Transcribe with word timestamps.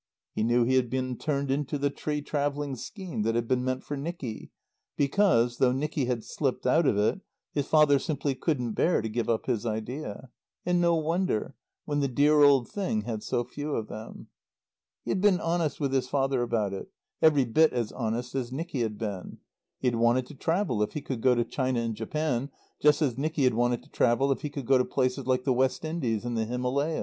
He 0.33 0.41
knew 0.41 0.63
he 0.63 0.77
had 0.77 0.89
been 0.89 1.15
turned 1.15 1.51
into 1.51 1.77
the 1.77 1.91
tree 1.91 2.23
travelling 2.23 2.75
scheme 2.75 3.21
that 3.21 3.35
had 3.35 3.47
been 3.47 3.63
meant 3.63 3.83
for 3.83 3.95
Nicky, 3.95 4.49
because, 4.97 5.57
though 5.59 5.71
Nicky 5.71 6.05
had 6.05 6.23
slipped 6.23 6.65
out 6.65 6.87
of 6.87 6.97
it, 6.97 7.21
his 7.53 7.67
father 7.67 7.99
simply 7.99 8.33
couldn't 8.33 8.71
bear 8.71 9.03
to 9.03 9.09
give 9.09 9.29
up 9.29 9.45
his 9.45 9.63
idea. 9.63 10.31
And 10.65 10.81
no 10.81 10.95
wonder, 10.95 11.53
when 11.85 11.99
the 11.99 12.07
dear 12.07 12.41
old 12.41 12.67
thing 12.67 13.01
had 13.03 13.21
so 13.21 13.43
few 13.43 13.75
of 13.75 13.89
them. 13.89 14.29
He 15.05 15.11
had 15.11 15.21
been 15.21 15.39
honest 15.39 15.79
with 15.79 15.93
his 15.93 16.07
father 16.09 16.41
about 16.41 16.73
it; 16.73 16.89
every 17.21 17.45
bit 17.45 17.71
as 17.71 17.91
honest 17.91 18.33
as 18.33 18.51
Nicky 18.51 18.79
had 18.81 18.97
been. 18.97 19.37
He 19.77 19.85
had 19.87 19.97
wanted 19.97 20.25
to 20.25 20.33
travel 20.33 20.81
if 20.81 20.93
he 20.93 21.01
could 21.03 21.21
go 21.21 21.35
to 21.35 21.45
China 21.45 21.79
and 21.81 21.93
Japan, 21.93 22.49
just 22.81 23.03
as 23.03 23.19
Nicky 23.19 23.43
had 23.43 23.53
wanted 23.53 23.83
to 23.83 23.91
travel 23.91 24.31
if 24.31 24.41
he 24.41 24.49
could 24.49 24.65
go 24.65 24.79
to 24.79 24.83
places 24.83 25.27
like 25.27 25.43
the 25.43 25.53
West 25.53 25.85
Indies 25.85 26.25
and 26.25 26.35
the 26.35 26.45
Himalaya. 26.45 26.99